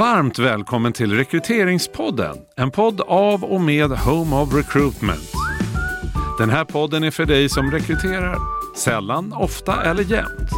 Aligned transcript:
Varmt 0.00 0.38
välkommen 0.38 0.92
till 0.92 1.16
Rekryteringspodden. 1.16 2.36
En 2.56 2.70
podd 2.70 3.00
av 3.00 3.44
och 3.44 3.60
med 3.60 3.90
Home 3.90 4.36
of 4.36 4.54
Recruitment. 4.54 5.32
Den 6.38 6.50
här 6.50 6.64
podden 6.64 7.04
är 7.04 7.10
för 7.10 7.24
dig 7.24 7.48
som 7.48 7.70
rekryterar. 7.70 8.38
Sällan, 8.76 9.32
ofta 9.32 9.82
eller 9.82 10.02
jämt. 10.02 10.50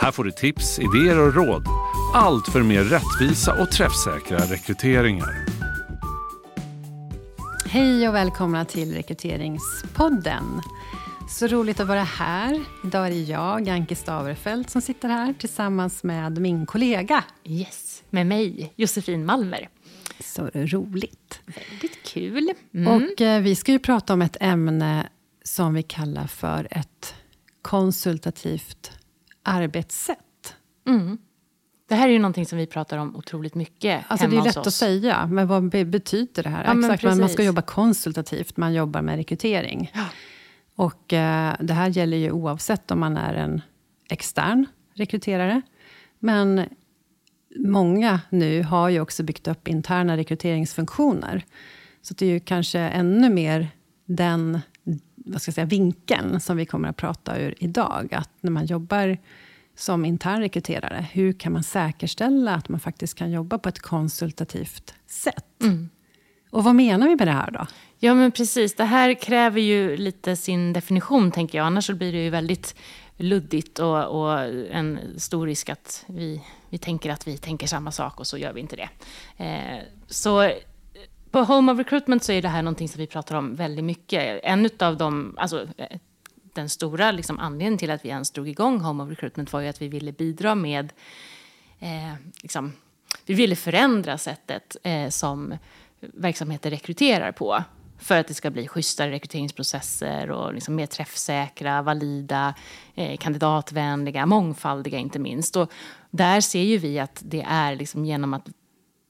Här 0.00 0.12
får 0.12 0.24
du 0.24 0.30
tips, 0.30 0.78
idéer 0.78 1.18
och 1.18 1.34
råd. 1.34 1.66
Allt 2.14 2.48
för 2.48 2.62
mer 2.62 2.84
rättvisa 2.84 3.62
och 3.62 3.70
träffsäkra 3.70 4.38
rekryteringar. 4.38 5.46
Hej 7.66 8.08
och 8.08 8.14
välkomna 8.14 8.64
till 8.64 8.94
Rekryteringspodden. 8.94 10.44
Så 11.28 11.46
roligt 11.46 11.80
att 11.80 11.88
vara 11.88 12.02
här. 12.04 12.64
Idag 12.84 13.06
är 13.06 13.10
det 13.10 13.22
jag, 13.22 13.68
Anke 13.68 13.96
Staverfelt, 13.96 14.70
som 14.70 14.82
sitter 14.82 15.08
här 15.08 15.34
tillsammans 15.38 16.04
med 16.04 16.40
min 16.40 16.66
kollega. 16.66 17.24
Yes, 17.44 17.85
med 18.10 18.26
mig, 18.26 18.72
Josefin 18.76 19.26
Malmer. 19.26 19.68
Så 20.20 20.50
roligt. 20.54 21.40
Väldigt 21.46 22.02
kul. 22.02 22.52
Mm. 22.74 22.92
Och 22.92 23.20
eh, 23.20 23.42
vi 23.42 23.56
ska 23.56 23.72
ju 23.72 23.78
prata 23.78 24.12
om 24.12 24.22
ett 24.22 24.36
ämne 24.40 25.08
som 25.44 25.74
vi 25.74 25.82
kallar 25.82 26.26
för 26.26 26.68
ett 26.70 27.14
konsultativt 27.62 28.92
arbetssätt. 29.42 30.54
Mm. 30.86 31.18
Det 31.88 31.94
här 31.94 32.08
är 32.08 32.12
ju 32.12 32.18
någonting 32.18 32.46
som 32.46 32.58
vi 32.58 32.66
pratar 32.66 32.98
om 32.98 33.16
otroligt 33.16 33.54
mycket 33.54 34.04
alltså 34.08 34.28
Det 34.28 34.36
är 34.36 34.42
lätt 34.44 34.56
att 34.56 34.74
säga, 34.74 35.26
men 35.26 35.46
vad 35.46 35.70
betyder 35.70 36.42
det 36.42 36.48
här? 36.48 36.64
Ja, 36.64 36.94
Exakt, 36.94 37.18
man 37.18 37.28
ska 37.28 37.42
jobba 37.42 37.62
konsultativt, 37.62 38.56
man 38.56 38.74
jobbar 38.74 39.02
med 39.02 39.16
rekrytering. 39.16 39.90
Ja. 39.94 40.04
Och 40.74 41.12
eh, 41.12 41.54
det 41.60 41.74
här 41.74 41.88
gäller 41.88 42.16
ju 42.16 42.30
oavsett 42.30 42.90
om 42.90 43.00
man 43.00 43.16
är 43.16 43.34
en 43.34 43.62
extern 44.10 44.66
rekryterare. 44.94 45.62
Men 46.18 46.68
många 47.58 48.20
nu 48.30 48.62
har 48.62 48.88
ju 48.88 49.00
också 49.00 49.22
byggt 49.22 49.48
upp 49.48 49.68
interna 49.68 50.16
rekryteringsfunktioner. 50.16 51.44
Så 52.02 52.14
det 52.14 52.26
är 52.26 52.30
ju 52.30 52.40
kanske 52.40 52.78
ännu 52.78 53.30
mer 53.30 53.68
den 54.04 54.60
vad 55.26 55.42
ska 55.42 55.48
jag 55.48 55.54
säga, 55.54 55.66
vinkeln 55.66 56.40
som 56.40 56.56
vi 56.56 56.66
kommer 56.66 56.88
att 56.88 56.96
prata 56.96 57.38
ur 57.38 57.54
idag. 57.58 58.14
Att 58.14 58.30
när 58.40 58.50
man 58.50 58.66
jobbar 58.66 59.18
som 59.76 60.04
intern 60.04 60.40
rekryterare, 60.40 61.06
hur 61.12 61.32
kan 61.32 61.52
man 61.52 61.62
säkerställa 61.62 62.54
att 62.54 62.68
man 62.68 62.80
faktiskt 62.80 63.14
kan 63.14 63.30
jobba 63.30 63.58
på 63.58 63.68
ett 63.68 63.78
konsultativt 63.78 64.94
sätt? 65.06 65.62
Mm. 65.62 65.88
Och 66.50 66.64
vad 66.64 66.74
menar 66.74 67.08
vi 67.08 67.16
med 67.16 67.26
det 67.26 67.32
här 67.32 67.50
då? 67.50 67.66
Ja, 67.98 68.14
men 68.14 68.32
precis. 68.32 68.74
Det 68.74 68.84
här 68.84 69.14
kräver 69.14 69.60
ju 69.60 69.96
lite 69.96 70.36
sin 70.36 70.72
definition, 70.72 71.30
tänker 71.30 71.58
jag. 71.58 71.66
Annars 71.66 71.86
så 71.86 71.94
blir 71.94 72.12
det 72.12 72.24
ju 72.24 72.30
väldigt 72.30 72.74
luddigt 73.16 73.78
och, 73.78 74.04
och, 74.04 74.40
en 74.70 75.20
stor 75.20 75.46
risk 75.46 75.68
att 75.68 76.04
vi, 76.06 76.42
vi 76.70 76.78
tänker 76.78 77.10
att 77.10 77.28
vi 77.28 77.38
tänker 77.38 77.66
samma 77.66 77.92
sak 77.92 78.20
och 78.20 78.26
så 78.26 78.38
gör 78.38 78.52
vi 78.52 78.60
inte 78.60 78.76
det. 78.76 78.88
Eh, 79.44 79.82
så 80.06 80.42
eh, 80.42 80.56
på 81.30 81.44
Home 81.44 81.72
of 81.72 81.78
Recruitment 81.78 82.24
så 82.24 82.32
är 82.32 82.42
det 82.42 82.48
här 82.48 82.62
någonting 82.62 82.88
som 82.88 83.00
vi 83.00 83.06
pratar 83.06 83.36
om 83.36 83.54
väldigt 83.54 83.84
mycket. 83.84 84.40
En 84.42 84.70
av 84.78 84.96
de, 84.96 85.34
alltså, 85.38 85.68
eh, 85.76 85.98
den 86.54 86.68
stora 86.68 87.10
liksom, 87.10 87.38
anledningen 87.38 87.78
till 87.78 87.90
att 87.90 88.04
vi 88.04 88.08
ens 88.08 88.30
drog 88.30 88.48
igång 88.48 88.80
Home 88.80 89.02
of 89.02 89.10
Recruitment 89.10 89.52
var 89.52 89.60
ju 89.60 89.68
att 89.68 89.82
vi 89.82 89.88
ville 89.88 90.12
bidra 90.12 90.54
med, 90.54 90.92
eh, 91.78 92.14
liksom, 92.42 92.72
vi 93.26 93.34
ville 93.34 93.56
förändra 93.56 94.18
sättet 94.18 94.76
eh, 94.82 95.08
som 95.08 95.54
verksamheter 96.00 96.70
rekryterar 96.70 97.32
på 97.32 97.64
för 97.98 98.18
att 98.18 98.28
det 98.28 98.34
ska 98.34 98.50
bli 98.50 98.68
schysstare 98.68 99.10
rekryteringsprocesser 99.10 100.30
och 100.30 100.54
liksom 100.54 100.74
mer 100.74 100.86
träffsäkra, 100.86 101.82
valida, 101.82 102.54
eh, 102.94 103.16
kandidatvänliga, 103.16 104.26
mångfaldiga 104.26 104.98
inte 104.98 105.18
minst. 105.18 105.56
Och 105.56 105.72
där 106.10 106.40
ser 106.40 106.62
ju 106.62 106.78
vi 106.78 106.98
att 106.98 107.22
det 107.24 107.46
är 107.48 107.76
liksom 107.76 108.04
genom 108.04 108.34
att 108.34 108.48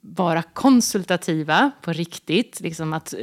vara 0.00 0.42
konsultativa 0.42 1.70
på 1.82 1.92
riktigt, 1.92 2.60
liksom 2.60 2.92
att 2.92 3.12
eh, 3.12 3.18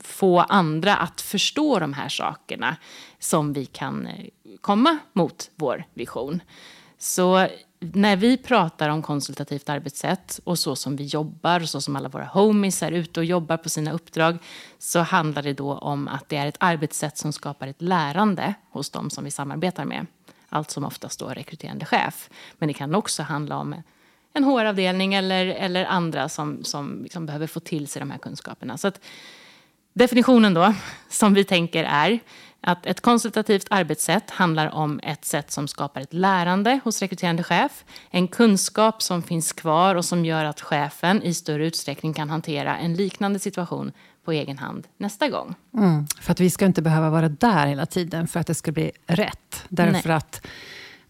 få 0.00 0.40
andra 0.40 0.96
att 0.96 1.20
förstå 1.20 1.78
de 1.78 1.92
här 1.92 2.08
sakerna 2.08 2.76
som 3.18 3.52
vi 3.52 3.66
kan 3.66 4.06
eh, 4.06 4.26
komma 4.60 4.98
mot 5.12 5.50
vår 5.54 5.84
vision. 5.94 6.40
Så 6.98 7.48
när 7.78 8.16
vi 8.16 8.36
pratar 8.36 8.88
om 8.88 9.02
konsultativt 9.02 9.68
arbetssätt 9.68 10.40
och 10.44 10.58
så 10.58 10.76
som 10.76 10.96
vi 10.96 11.04
jobbar 11.04 11.60
och 11.60 11.68
så 11.68 11.80
som 11.80 11.96
alla 11.96 12.08
våra 12.08 12.24
homies 12.24 12.82
är 12.82 12.92
ute 12.92 13.20
och 13.20 13.24
jobbar 13.24 13.56
på 13.56 13.68
sina 13.68 13.92
uppdrag 13.92 14.38
så 14.78 15.00
handlar 15.00 15.42
det 15.42 15.52
då 15.52 15.74
om 15.74 16.08
att 16.08 16.28
det 16.28 16.36
är 16.36 16.46
ett 16.46 16.56
arbetssätt 16.60 17.18
som 17.18 17.32
skapar 17.32 17.66
ett 17.68 17.82
lärande 17.82 18.54
hos 18.70 18.90
dem 18.90 19.10
som 19.10 19.24
vi 19.24 19.30
samarbetar 19.30 19.84
med. 19.84 20.06
Allt 20.48 20.70
som 20.70 20.84
oftast 20.84 21.20
då 21.20 21.26
rekryterande 21.26 21.84
chef. 21.84 22.30
Men 22.58 22.66
det 22.68 22.74
kan 22.74 22.94
också 22.94 23.22
handla 23.22 23.58
om 23.58 23.82
en 24.32 24.44
HR-avdelning 24.44 25.14
eller, 25.14 25.46
eller 25.46 25.84
andra 25.84 26.28
som, 26.28 26.64
som 26.64 27.02
liksom 27.02 27.26
behöver 27.26 27.46
få 27.46 27.60
till 27.60 27.88
sig 27.88 28.00
de 28.00 28.10
här 28.10 28.18
kunskaperna. 28.18 28.78
Så 28.78 28.88
att, 28.88 29.00
definitionen 29.92 30.54
då, 30.54 30.74
som 31.08 31.34
vi 31.34 31.44
tänker 31.44 31.84
är 31.84 32.18
att 32.66 32.86
ett 32.86 33.00
konsultativt 33.00 33.66
arbetssätt 33.70 34.30
handlar 34.30 34.74
om 34.74 35.00
ett 35.02 35.24
sätt 35.24 35.50
som 35.50 35.68
skapar 35.68 36.00
ett 36.00 36.14
lärande 36.14 36.80
hos 36.84 37.02
rekryterande 37.02 37.42
chef, 37.42 37.84
en 38.10 38.28
kunskap 38.28 39.02
som 39.02 39.22
finns 39.22 39.52
kvar 39.52 39.94
och 39.94 40.04
som 40.04 40.24
gör 40.24 40.44
att 40.44 40.60
chefen 40.60 41.22
i 41.22 41.34
större 41.34 41.66
utsträckning 41.66 42.14
kan 42.14 42.30
hantera 42.30 42.76
en 42.76 42.94
liknande 42.94 43.38
situation 43.38 43.92
på 44.24 44.32
egen 44.32 44.58
hand 44.58 44.86
nästa 44.96 45.28
gång. 45.28 45.54
Mm, 45.74 46.06
för 46.20 46.32
att 46.32 46.40
vi 46.40 46.50
ska 46.50 46.66
inte 46.66 46.82
behöva 46.82 47.10
vara 47.10 47.28
där 47.28 47.66
hela 47.66 47.86
tiden 47.86 48.28
för 48.28 48.40
att 48.40 48.46
det 48.46 48.54
ska 48.54 48.72
bli 48.72 48.90
rätt. 49.06 49.64
Därför 49.68 50.08
Nej. 50.08 50.16
att 50.16 50.46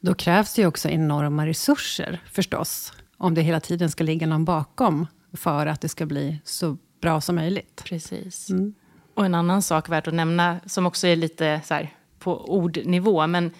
då 0.00 0.14
krävs 0.14 0.54
det 0.54 0.62
ju 0.62 0.68
också 0.68 0.88
enorma 0.88 1.46
resurser 1.46 2.22
förstås. 2.32 2.92
Om 3.16 3.34
det 3.34 3.42
hela 3.42 3.60
tiden 3.60 3.90
ska 3.90 4.04
ligga 4.04 4.26
någon 4.26 4.44
bakom 4.44 5.06
för 5.32 5.66
att 5.66 5.80
det 5.80 5.88
ska 5.88 6.06
bli 6.06 6.40
så 6.44 6.76
bra 7.00 7.20
som 7.20 7.34
möjligt. 7.34 7.82
Precis. 7.84 8.50
Mm. 8.50 8.74
Och 9.16 9.24
en 9.24 9.34
annan 9.34 9.62
sak 9.62 9.88
värt 9.88 10.06
att 10.06 10.14
nämna, 10.14 10.60
som 10.66 10.86
också 10.86 11.06
är 11.06 11.16
lite 11.16 11.60
så 11.64 11.74
här, 11.74 11.94
på 12.18 12.44
ordnivå, 12.44 13.26
men 13.26 13.50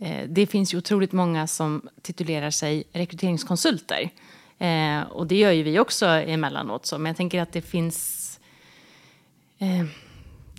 eh, 0.00 0.28
det 0.28 0.46
finns 0.46 0.74
ju 0.74 0.78
otroligt 0.78 1.12
många 1.12 1.46
som 1.46 1.88
titulerar 2.02 2.50
sig 2.50 2.84
rekryteringskonsulter. 2.92 4.10
Eh, 4.58 5.00
och 5.00 5.26
det 5.26 5.36
gör 5.38 5.50
ju 5.50 5.62
vi 5.62 5.78
också 5.78 6.06
emellanåt, 6.06 6.86
så, 6.86 6.98
men 6.98 7.10
jag 7.10 7.16
tänker 7.16 7.42
att 7.42 7.52
det 7.52 7.62
finns... 7.62 8.40
Eh, 9.58 9.84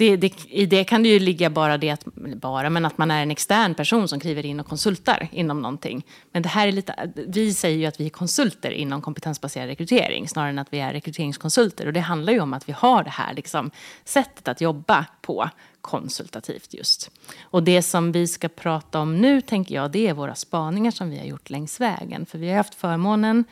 det, 0.01 0.15
det, 0.15 0.45
I 0.49 0.65
det 0.65 0.83
kan 0.83 1.03
det 1.03 1.09
ju 1.09 1.19
ligga 1.19 1.49
bara 1.49 1.77
det 1.77 1.89
att, 1.89 2.05
bara, 2.35 2.69
men 2.69 2.85
att 2.85 2.97
man 2.97 3.11
är 3.11 3.23
en 3.23 3.31
extern 3.31 3.75
person 3.75 4.07
som 4.07 4.19
kliver 4.19 4.45
in 4.45 4.59
och 4.59 4.67
konsultar 4.67 5.27
inom 5.31 5.61
någonting. 5.61 6.05
Men 6.31 6.41
det 6.41 6.49
här 6.49 6.67
är 6.67 6.71
lite, 6.71 7.11
vi 7.27 7.53
säger 7.53 7.77
ju 7.77 7.85
att 7.85 7.99
vi 7.99 8.05
är 8.05 8.09
konsulter 8.09 8.71
inom 8.71 9.01
kompetensbaserad 9.01 9.67
rekrytering 9.67 10.27
snarare 10.27 10.49
än 10.49 10.59
att 10.59 10.73
vi 10.73 10.79
är 10.79 10.93
rekryteringskonsulter. 10.93 11.87
Och 11.87 11.93
det 11.93 11.99
handlar 11.99 12.33
ju 12.33 12.39
om 12.39 12.53
att 12.53 12.69
vi 12.69 12.73
har 12.73 13.03
det 13.03 13.09
här 13.09 13.33
liksom, 13.33 13.71
sättet 14.03 14.47
att 14.47 14.61
jobba 14.61 15.05
på 15.21 15.49
konsultativt 15.81 16.73
just. 16.73 17.11
Och 17.41 17.63
det 17.63 17.81
som 17.81 18.11
vi 18.11 18.27
ska 18.27 18.47
prata 18.47 18.99
om 18.99 19.17
nu 19.17 19.41
tänker 19.41 19.75
jag, 19.75 19.91
det 19.91 20.07
är 20.07 20.13
våra 20.13 20.35
spaningar 20.35 20.91
som 20.91 21.09
vi 21.09 21.17
har 21.17 21.25
gjort 21.25 21.49
längs 21.49 21.79
vägen. 21.79 22.25
För 22.25 22.37
vi 22.37 22.49
har 22.49 22.57
haft 22.57 22.75
förmånen 22.75 23.43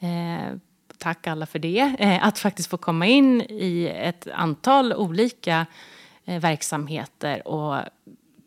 eh, 0.00 0.56
tack 1.04 1.26
alla 1.26 1.46
för 1.46 1.58
det, 1.58 1.94
eh, 1.98 2.26
att 2.26 2.38
faktiskt 2.38 2.70
få 2.70 2.76
komma 2.76 3.06
in 3.06 3.40
i 3.40 3.92
ett 3.94 4.28
antal 4.34 4.92
olika 4.92 5.66
eh, 6.24 6.40
verksamheter 6.40 7.48
och 7.48 7.76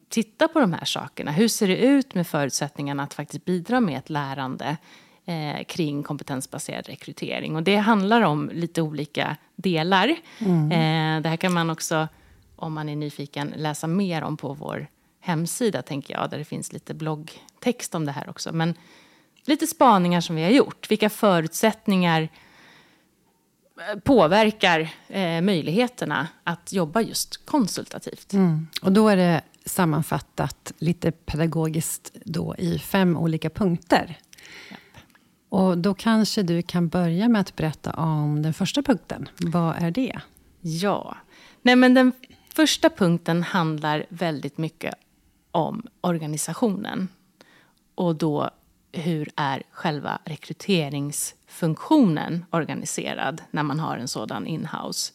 titta 0.10 0.48
på 0.48 0.60
de 0.60 0.74
här 0.74 0.86
sakerna. 0.86 1.32
Hur 1.32 1.48
ser 1.48 1.68
det 1.68 1.78
ut 1.78 2.16
med 2.16 2.28
förutsättningarna 2.28 3.04
att 3.04 3.14
faktiskt 3.14 3.46
bidra 3.46 3.80
med 3.80 3.98
ett 3.98 4.10
lärande 4.10 4.78
eh, 5.26 5.64
kring 5.64 6.04
kompetensbaserad 6.04 6.88
rekrytering? 6.88 7.56
Och 7.56 7.64
det 7.64 7.76
handlar 7.76 8.22
om 8.22 8.50
lite 8.54 8.82
olika 8.82 9.38
delar. 9.56 10.16
Mm. 10.40 10.70
det 11.24 11.30
här 11.30 11.38
kan 11.38 11.54
man 11.54 11.70
också, 11.70 12.08
om 12.56 12.74
man 12.74 12.90
är 12.90 12.96
nyfiken, 12.96 13.54
läsa 13.56 13.88
mer 13.88 14.22
om 14.22 14.38
på 14.38 14.54
vår 14.54 14.88
hemsida, 15.20 15.82
tänker 15.82 16.14
jag, 16.14 16.30
där 16.30 16.38
det 16.38 16.46
finns 16.46 16.74
lite 16.74 16.94
bloggtext 16.94 17.96
om 17.96 18.06
det 18.06 18.12
här 18.12 18.30
också. 18.30 18.54
Men 18.54 18.76
lite 19.46 19.68
spaningar 19.68 20.22
som 20.22 20.36
vi 20.36 20.44
har 20.44 20.52
gjort. 20.52 20.92
Vilka 20.92 21.10
förutsättningar 21.10 22.30
påverkar 24.04 24.90
eh, 25.08 25.42
möjligheterna 25.42 26.28
att 26.44 26.74
jobba 26.74 27.02
just 27.02 27.46
konsultativt. 27.46 28.34
Mm. 28.34 28.68
Och 28.82 28.92
då 28.92 29.10
är 29.10 29.18
det 29.18 29.42
sammanfattat 29.66 30.74
lite 30.78 31.12
pedagogiskt 31.12 32.16
då 32.26 32.56
i 32.58 32.80
fem 32.80 33.18
olika 33.18 33.50
punkter. 33.50 34.18
Japp. 34.72 34.80
Och 35.50 35.78
då 35.78 35.94
kanske 35.94 36.44
du 36.44 36.62
kan 36.62 36.88
börja 36.88 37.28
med 37.30 37.42
att 37.42 37.56
berätta 37.56 37.92
om 37.92 38.42
den 38.42 38.54
första 38.54 38.84
punkten. 38.84 39.30
Vad 39.38 39.76
är 39.76 39.92
det? 39.92 40.20
Ja, 40.62 41.18
Nej, 41.68 41.76
men 41.76 41.94
den 41.94 42.12
första 42.54 42.90
punkten 42.90 43.44
handlar 43.44 44.06
väldigt 44.10 44.58
mycket 44.58 44.96
om 45.52 45.88
organisationen. 46.02 47.08
Och 47.96 48.16
då 48.16 48.50
hur 48.98 49.30
är 49.36 49.64
själva 49.72 50.20
rekryteringsfunktionen 50.26 52.46
organiserad 52.52 53.42
när 53.52 53.64
man 53.64 53.80
har 53.80 53.98
en 53.98 54.08
sådan 54.08 54.48
inhouse? 54.48 55.14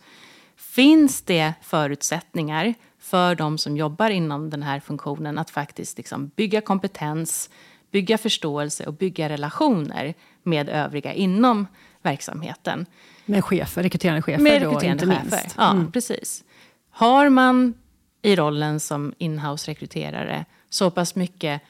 Finns 0.56 1.23
det 1.23 1.55
förutsättningar 1.62 2.75
för 2.99 3.34
de 3.34 3.58
som 3.58 3.76
jobbar 3.76 4.11
inom 4.11 4.50
den 4.50 4.62
här 4.62 4.81
funktionen 4.81 5.38
att 5.38 5.50
faktiskt 5.50 5.96
liksom 5.96 6.31
bygga 6.37 6.61
kompetens, 6.61 7.50
bygga 7.90 8.19
förståelse 8.19 8.87
och 8.87 8.94
bygga 8.94 9.29
relationer 9.29 10.14
med 10.43 10.69
övriga 10.69 11.12
inom 11.12 11.67
verksamheten. 12.02 12.87
Med 13.25 13.44
chefer, 13.44 13.82
rekryterande 13.82 14.23
chefer 14.23 14.43
med 14.43 14.52
rekryterande 14.52 15.06
då, 15.06 15.12
inte 15.12 15.25
chefer. 15.25 15.43
minst. 15.43 15.56
Ja, 15.58 15.70
mm. 15.70 15.93
precis. 15.93 16.44
Har 16.90 17.29
man 17.29 17.75
i 18.23 18.37
rollen 18.37 18.81
som 18.81 19.14
inhouse-rekryterare 19.19 20.44
så 20.69 20.90
pass 20.90 21.14
mycket 21.14 21.62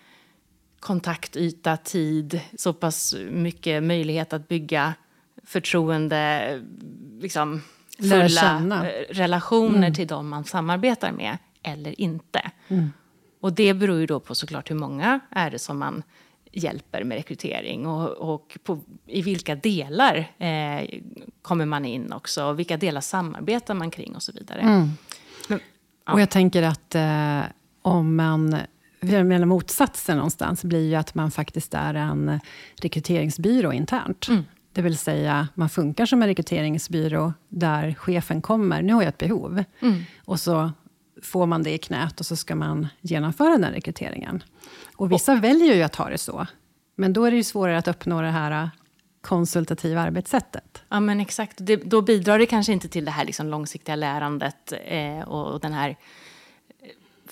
kontaktyta, 0.83 1.77
tid, 1.77 2.41
så 2.59 2.73
pass 2.73 3.15
mycket 3.31 3.83
möjlighet 3.83 4.33
att 4.33 4.49
bygga 4.49 4.95
förtroende, 5.45 6.61
liksom 7.21 7.63
fulla 7.99 8.87
relationer 9.09 9.79
mm. 9.79 9.95
till 9.95 10.07
dem 10.07 10.29
man 10.29 10.45
samarbetar 10.45 11.13
med 11.13 11.39
eller 11.63 12.01
inte. 12.01 12.51
Mm. 12.69 12.93
Och 13.41 13.53
det 13.53 13.75
beror 13.75 13.99
ju 13.99 14.07
då 14.07 14.21
på 14.21 14.35
såklart 14.35 14.71
hur 14.71 14.75
många 14.75 15.21
är 15.31 15.51
det 15.51 15.59
som 15.59 15.79
man 15.79 16.03
hjälper 16.53 17.05
med 17.05 17.17
rekrytering 17.17 17.87
och, 17.87 18.35
och 18.35 18.59
på, 18.65 18.81
i 19.07 19.23
vilka 19.23 19.55
delar 19.55 20.33
eh, 20.39 20.89
kommer 21.43 21.67
man 21.67 21.85
in 21.85 22.13
också 22.13 22.45
och 22.45 22.59
vilka 22.59 22.77
delar 22.77 23.01
samarbetar 23.01 23.75
man 23.75 23.91
kring 23.91 24.17
och 24.17 24.23
så 24.23 24.33
vidare. 24.33 24.61
Mm. 24.61 24.89
Men, 25.49 25.61
ja. 26.07 26.13
Och 26.13 26.21
jag 26.21 26.31
tänker 26.31 26.63
att 26.63 26.95
eh, 26.95 27.43
om 27.83 28.17
man 28.17 28.57
jag 29.03 29.27
menar 29.27 29.47
motsatsen 29.47 30.17
någonstans 30.17 30.65
blir 30.65 30.89
ju 30.89 30.95
att 30.95 31.15
man 31.15 31.31
faktiskt 31.31 31.75
är 31.75 31.95
en 31.95 32.41
rekryteringsbyrå 32.77 33.73
internt. 33.73 34.29
Mm. 34.29 34.45
Det 34.73 34.83
vill 34.83 34.99
säga, 34.99 35.49
man 35.55 35.69
funkar 35.69 36.07
som 36.07 36.23
en 36.23 36.29
rekryteringsbyrå 36.29 37.33
där 37.49 37.95
chefen 37.95 38.43
kommer, 38.43 38.83
nu 38.83 38.93
har 38.93 39.03
jag 39.03 39.09
ett 39.09 39.19
behov. 39.19 39.65
Mm. 39.81 40.03
Och 40.25 40.41
så 40.41 40.71
får 41.23 41.47
man 41.47 41.63
det 41.63 41.75
i 41.75 41.79
knät 41.79 42.21
och 42.21 42.27
så 42.27 42.37
ska 42.37 42.55
man 42.55 42.89
genomföra 43.01 43.59
den 43.59 43.73
rekryteringen. 43.73 44.43
Och 44.97 45.13
vissa 45.13 45.33
och, 45.33 45.45
väljer 45.45 45.75
ju 45.75 45.83
att 45.83 45.97
ha 45.97 46.09
det 46.09 46.19
så. 46.19 46.47
Men 46.97 47.13
då 47.13 47.25
är 47.25 47.31
det 47.31 47.37
ju 47.37 47.45
svårare 47.45 47.79
att 47.79 47.89
uppnå 47.89 48.23
det 48.23 48.31
här 48.31 48.71
konsultativa 49.21 50.01
arbetssättet. 50.01 50.83
Ja, 50.89 51.01
men 51.01 51.21
exakt. 51.21 51.57
Det, 51.61 51.77
då 51.77 52.03
bidrar 52.03 52.39
det 52.39 52.47
kanske 52.47 52.73
inte 52.73 52.89
till 52.89 53.05
det 53.05 53.11
här 53.11 53.25
liksom 53.25 53.47
långsiktiga 53.47 53.97
lärandet 53.97 54.73
eh, 54.85 55.21
och 55.21 55.61
den 55.61 55.73
här 55.73 55.97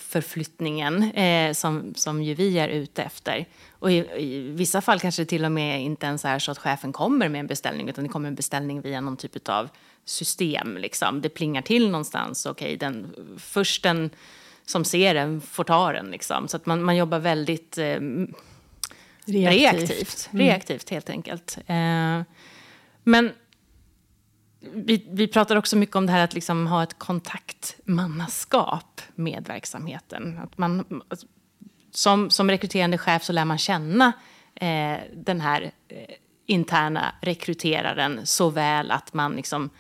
förflyttningen 0.01 1.03
eh, 1.03 1.53
som, 1.53 1.95
som 1.95 2.23
ju 2.23 2.35
vi 2.35 2.59
är 2.59 2.69
ute 2.69 3.03
efter. 3.03 3.47
Och 3.71 3.93
i, 3.93 3.97
i, 3.97 4.51
vissa 4.53 4.81
fall 4.81 5.01
kanske 5.01 5.23
det 5.23 5.27
till 5.27 5.45
och 5.45 5.53
med 5.53 5.83
inte 5.83 6.07
ens 6.07 6.25
är 6.25 6.39
så 6.39 6.51
att 6.51 6.59
chefen 6.59 6.93
kommer 6.93 7.29
med 7.29 7.41
en 7.41 7.47
beställning 7.47 7.89
utan 7.89 8.05
det 8.05 8.11
kommer 8.11 8.29
en 8.29 8.35
beställning 8.35 8.81
via 8.81 9.01
någon 9.01 9.17
typ 9.17 9.49
av 9.49 9.69
system. 10.05 10.77
Liksom. 10.77 11.21
Det 11.21 11.29
plingar 11.29 11.63
till 11.63 11.91
någonstans. 11.91 12.47
Okej, 12.47 12.77
den, 12.77 13.15
först 13.39 13.83
den 13.83 14.11
som 14.67 14.85
ser 14.85 15.15
den 15.15 15.41
får 15.41 15.65
ta 15.65 15.93
den. 15.93 16.11
Liksom. 16.11 16.49
Så 16.49 16.57
att 16.57 16.67
man, 16.67 16.83
man 16.83 16.97
jobbar 16.97 17.19
väldigt 17.19 17.79
eh, 17.79 18.01
reaktivt. 19.25 19.81
Reaktivt, 19.81 20.29
mm. 20.33 20.47
reaktivt 20.47 20.91
helt 20.91 21.11
enkelt. 21.11 21.59
Eh, 21.67 22.23
men 23.05 23.33
vi, 24.61 25.07
vi 25.11 25.27
pratar 25.27 25.57
också 25.57 25.77
mycket 25.77 25.97
om 25.97 26.07
det 26.07 26.13
här 26.13 26.25
att 26.25 26.35
liksom 26.35 26.67
ha 26.67 26.83
ett 26.83 26.99
kontaktmannaskap 26.99 29.01
med 29.15 29.45
verksamheten. 29.49 30.39
Att 30.39 30.59
man, 30.59 31.03
alltså, 31.09 31.27
som, 31.91 32.31
som 32.31 32.51
rekryterande 32.51 32.99
chef 32.99 33.25
så 33.25 33.33
lär 33.33 33.45
man 33.45 33.59
känna 33.59 34.13
eh, 34.55 34.97
den 35.15 35.41
här 35.41 35.71
eh, 35.89 36.15
interna 36.47 37.15
rekryteraren 37.23 38.21
så 38.25 38.51
väl 38.51 38.91
att 38.91 39.15
man 39.15 39.33
liksom, 39.33 39.71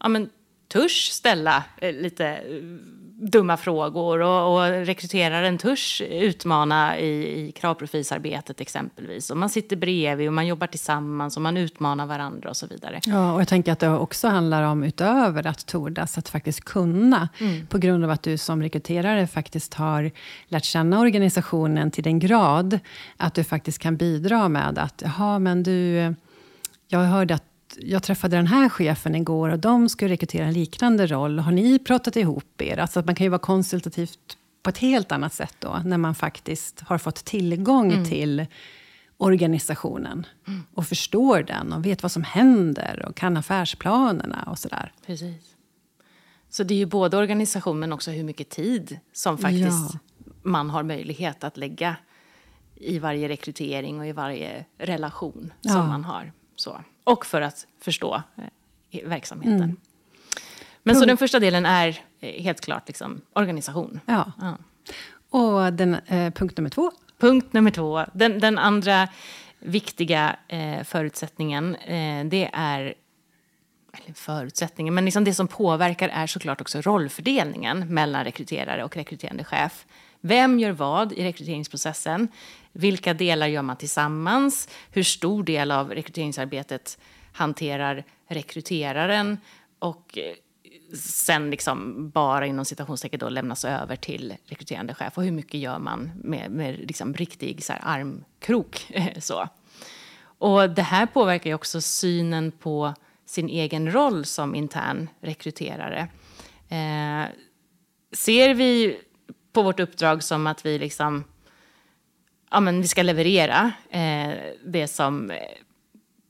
ja, 0.00 0.08
men, 0.08 0.30
törs 0.74 1.10
ställa 1.10 1.64
eh, 1.76 1.92
lite 1.92 2.40
dumma 3.16 3.56
frågor 3.56 4.20
och, 4.20 4.54
och 4.54 4.62
rekryteraren 4.86 5.58
törs 5.58 6.02
utmana 6.10 6.98
i, 6.98 7.40
i 7.48 7.52
kravprofilsarbetet 7.52 8.60
exempelvis. 8.60 9.30
Och 9.30 9.36
man 9.36 9.50
sitter 9.50 9.76
bredvid 9.76 10.28
och 10.28 10.32
man 10.32 10.46
jobbar 10.46 10.66
tillsammans 10.66 11.36
och 11.36 11.42
man 11.42 11.56
utmanar 11.56 12.06
varandra 12.06 12.50
och 12.50 12.56
så 12.56 12.66
vidare. 12.66 13.00
Ja, 13.06 13.32
och 13.32 13.40
jag 13.40 13.48
tänker 13.48 13.72
att 13.72 13.78
det 13.78 13.88
också 13.88 14.28
handlar 14.28 14.62
om, 14.62 14.84
utöver 14.84 15.46
att 15.46 15.66
tordas, 15.66 16.18
att 16.18 16.28
faktiskt 16.28 16.64
kunna. 16.64 17.28
Mm. 17.40 17.66
På 17.66 17.78
grund 17.78 18.04
av 18.04 18.10
att 18.10 18.22
du 18.22 18.38
som 18.38 18.62
rekryterare 18.62 19.26
faktiskt 19.26 19.74
har 19.74 20.10
lärt 20.48 20.64
känna 20.64 21.00
organisationen 21.00 21.90
till 21.90 22.04
den 22.04 22.18
grad 22.18 22.78
att 23.16 23.34
du 23.34 23.44
faktiskt 23.44 23.78
kan 23.78 23.96
bidra 23.96 24.48
med 24.48 24.78
att, 24.78 25.02
jaha, 25.04 25.38
men 25.38 25.62
du, 25.62 26.14
jag 26.88 26.98
hörde 26.98 27.34
att 27.34 27.53
jag 27.80 28.02
träffade 28.02 28.36
den 28.36 28.46
här 28.46 28.68
chefen 28.68 29.14
igår 29.14 29.48
och 29.48 29.58
de 29.58 29.88
ska 29.88 30.08
rekrytera 30.08 30.46
en 30.46 30.52
liknande 30.52 31.06
roll. 31.06 31.38
Har 31.38 31.52
ni 31.52 31.78
pratat 31.78 32.16
ihop 32.16 32.62
er? 32.62 32.78
Alltså 32.78 33.00
att 33.00 33.06
man 33.06 33.14
kan 33.14 33.24
ju 33.24 33.30
vara 33.30 33.38
konsultativt 33.38 34.38
på 34.62 34.70
ett 34.70 34.78
helt 34.78 35.12
annat 35.12 35.32
sätt 35.32 35.56
då, 35.58 35.82
när 35.84 35.98
man 35.98 36.14
faktiskt 36.14 36.80
har 36.80 36.98
fått 36.98 37.24
tillgång 37.24 37.92
mm. 37.92 38.04
till 38.04 38.46
organisationen 39.16 40.26
mm. 40.46 40.62
och 40.74 40.86
förstår 40.86 41.42
den 41.42 41.72
och 41.72 41.86
vet 41.86 42.02
vad 42.02 42.12
som 42.12 42.22
händer 42.22 43.04
och 43.08 43.16
kan 43.16 43.36
affärsplanerna 43.36 44.48
och 44.50 44.58
sådär. 44.58 44.92
Precis. 45.06 45.56
Så 46.50 46.62
det 46.62 46.74
är 46.74 46.78
ju 46.78 46.86
både 46.86 47.16
organisation 47.16 47.78
men 47.78 47.92
också 47.92 48.10
hur 48.10 48.24
mycket 48.24 48.50
tid 48.50 48.98
som 49.12 49.38
faktiskt 49.38 49.92
ja. 49.92 49.98
man 50.42 50.70
har 50.70 50.82
möjlighet 50.82 51.44
att 51.44 51.56
lägga 51.56 51.96
i 52.74 52.98
varje 52.98 53.28
rekrytering 53.28 54.00
och 54.00 54.06
i 54.06 54.12
varje 54.12 54.64
relation 54.78 55.52
ja. 55.60 55.72
som 55.72 55.88
man 55.88 56.04
har. 56.04 56.32
Så. 56.56 56.80
Och 57.04 57.26
för 57.26 57.40
att 57.40 57.66
förstå 57.80 58.22
eh, 58.90 59.08
verksamheten. 59.08 59.62
Mm. 59.62 59.76
Men 60.82 60.96
så 60.96 61.04
den 61.04 61.16
första 61.16 61.38
delen 61.38 61.66
är 61.66 62.00
eh, 62.20 62.42
helt 62.42 62.60
klart 62.60 62.88
liksom, 62.88 63.20
organisation. 63.32 64.00
Ja. 64.06 64.32
ja. 64.40 64.56
Och 65.38 65.72
den, 65.72 65.94
eh, 65.94 66.32
punkt 66.32 66.56
nummer 66.58 66.70
två? 66.70 66.92
Punkt 67.18 67.52
nummer 67.52 67.70
två. 67.70 68.04
Den, 68.12 68.40
den 68.40 68.58
andra 68.58 69.08
viktiga 69.58 70.36
eh, 70.48 70.82
förutsättningen, 70.82 71.74
eh, 71.74 72.24
det 72.24 72.50
är 72.52 72.94
eller 73.92 74.14
förutsättningen, 74.14 74.94
men 74.94 75.04
liksom 75.04 75.24
det 75.24 75.34
som 75.34 75.48
påverkar 75.48 76.08
är 76.08 76.26
såklart 76.26 76.60
också 76.60 76.80
rollfördelningen 76.80 77.94
mellan 77.94 78.24
rekryterare 78.24 78.84
och 78.84 78.96
rekryterande 78.96 79.44
chef. 79.44 79.86
Vem 80.26 80.58
gör 80.58 80.72
vad 80.72 81.12
i 81.12 81.24
rekryteringsprocessen? 81.24 82.28
Vilka 82.72 83.14
delar 83.14 83.46
gör 83.46 83.62
man 83.62 83.76
tillsammans? 83.76 84.68
Hur 84.90 85.02
stor 85.02 85.42
del 85.42 85.70
av 85.70 85.90
rekryteringsarbetet 85.90 86.98
hanterar 87.32 88.04
rekryteraren? 88.28 89.38
Och 89.78 90.18
eh, 90.18 90.34
sen 90.98 91.50
liksom 91.50 92.10
bara 92.10 92.46
inom 92.46 92.64
citationstecken 92.64 93.20
då 93.20 93.28
lämnas 93.28 93.64
över 93.64 93.96
till 93.96 94.34
rekryterande 94.44 94.94
chef. 94.94 95.18
Och 95.18 95.24
hur 95.24 95.32
mycket 95.32 95.60
gör 95.60 95.78
man 95.78 96.10
med, 96.22 96.50
med 96.50 96.78
liksom 96.78 97.14
riktig 97.14 97.64
så 97.64 97.72
här, 97.72 97.80
armkrok? 97.84 98.92
så. 99.18 99.48
Och 100.38 100.70
det 100.70 100.82
här 100.82 101.06
påverkar 101.06 101.50
ju 101.50 101.54
också 101.54 101.80
synen 101.80 102.52
på 102.52 102.94
sin 103.26 103.48
egen 103.48 103.92
roll 103.92 104.24
som 104.24 104.54
intern 104.54 105.08
rekryterare. 105.20 106.08
Eh, 106.68 107.28
ser 108.12 108.54
vi 108.54 109.00
på 109.54 109.62
vårt 109.62 109.80
uppdrag 109.80 110.22
som 110.22 110.46
att 110.46 110.66
vi 110.66 110.78
liksom 110.78 111.24
ja, 112.50 112.60
men 112.60 112.80
vi 112.80 112.88
ska 112.88 113.02
leverera 113.02 113.72
eh, 113.90 114.34
det 114.64 114.88
som 114.88 115.30
eh, 115.30 115.38